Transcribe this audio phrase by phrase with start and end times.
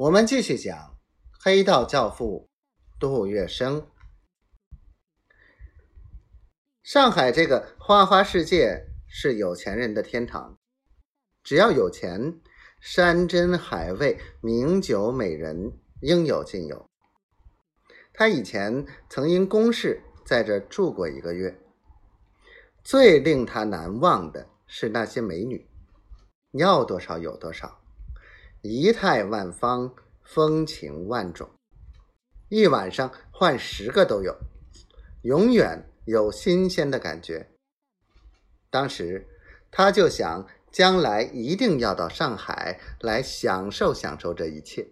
[0.00, 0.96] 我们继续讲
[1.44, 2.48] 黑道教父
[2.98, 3.84] 杜月笙。
[6.82, 10.58] 上海这个花花世界是有钱人的天堂，
[11.42, 12.40] 只要有钱，
[12.80, 16.88] 山珍海味、名酒美人应有尽有。
[18.14, 21.60] 他以前曾因公事在这住过一个月，
[22.82, 25.68] 最令他难忘的是那些美女，
[26.52, 27.76] 要多少有多少。
[28.62, 31.48] 仪态万方，风情万种，
[32.50, 34.36] 一晚上换十个都有，
[35.22, 37.52] 永远有新鲜的感觉。
[38.68, 39.26] 当时
[39.70, 44.90] 他就想，将来一定要到上海来享受享受这一切。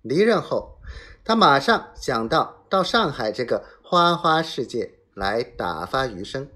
[0.00, 0.78] 离任后，
[1.24, 6.48] 他马上想到到上海这个花花世界来打发余生。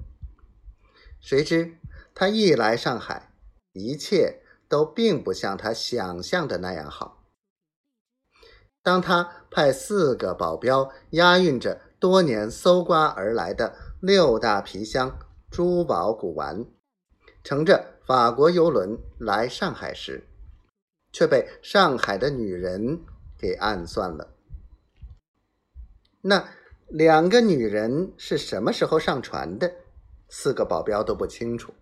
[1.21, 1.77] 谁知
[2.15, 3.33] 他一来上海，
[3.73, 4.45] 一切。
[4.69, 7.25] 都并不像他想象的那样好。
[8.83, 15.19] 当他派四个保镖押运着多年搜刮而来的六大皮箱
[15.51, 16.65] 珠宝古玩，
[17.43, 20.27] 乘着法国游轮来上海时，
[21.13, 23.01] 却被上海的女人
[23.37, 24.35] 给暗算了。
[26.21, 26.49] 那
[26.89, 29.71] 两个女人是什么时候上船的？
[30.29, 31.75] 四个保镖都不清楚。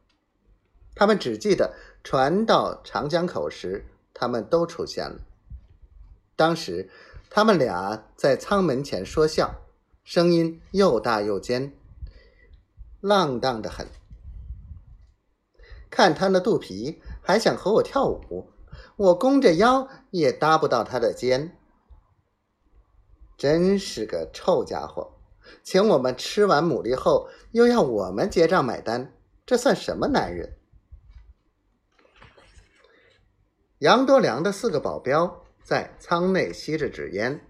[0.96, 5.20] 他们只记得船到长江口时，他们都出现了。
[6.34, 6.88] 当时，
[7.28, 9.60] 他们俩在舱门前说笑，
[10.02, 11.74] 声音又大又尖，
[13.02, 13.86] 浪荡的很。
[15.90, 18.50] 看他那肚皮，还想和我跳舞，
[18.96, 21.56] 我弓着腰也搭不到他的肩。
[23.36, 25.12] 真是个臭家伙！
[25.62, 29.12] 请我们吃完牡蛎后，又要我们结账买单，
[29.44, 30.55] 这算什么男人？
[33.86, 37.40] 杨多良的四个保镖在舱内吸着纸烟，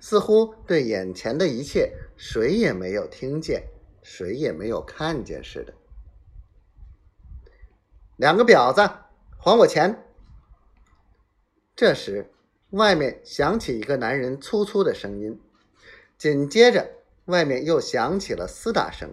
[0.00, 3.68] 似乎对眼前的一切谁也没有听见，
[4.02, 5.74] 谁也没有看见似的。
[8.16, 8.80] 两个婊子，
[9.36, 10.02] 还我钱！
[11.76, 12.32] 这时，
[12.70, 15.38] 外面响起一个男人粗粗的声音，
[16.16, 16.92] 紧接着，
[17.26, 19.12] 外面又响起了厮打声。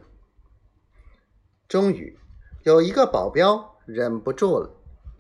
[1.68, 2.18] 终于，
[2.64, 4.74] 有一个保镖忍不住了，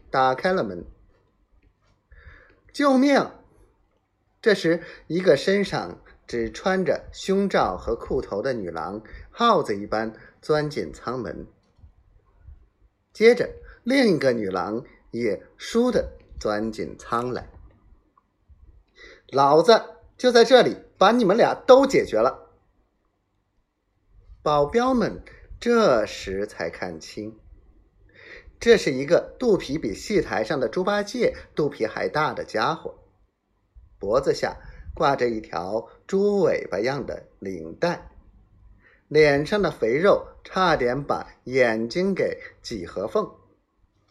[0.09, 0.85] 打开了门。
[2.73, 3.31] 救命！
[4.41, 11.45] 这时，一个身上只穿着胸罩和裤头的女郎，耗子一般钻进舱门。
[13.11, 13.49] 接着，
[13.83, 17.49] 另一个女郎也倏地钻进舱来。
[19.27, 19.81] 老子
[20.17, 22.49] 就在这里把你们俩都解决了。
[24.41, 25.21] 保镖们
[25.59, 27.40] 这时才看清。
[28.61, 32.93] 这是一个肚皮比戏台上的猪八戒肚皮还大的家伙，
[33.97, 34.55] 脖子下
[34.93, 38.11] 挂着一条猪尾巴样的领带，
[39.07, 43.31] 脸上的肥肉差点把眼睛给挤合缝，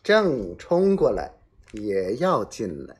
[0.02, 1.32] 正冲过来
[1.70, 2.99] 也要进来。